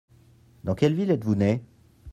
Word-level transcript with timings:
Dans 0.63 0.73
quelle 0.73 0.95
ville 0.95 1.11
êtes-vous 1.11 1.35
né? 1.35 1.61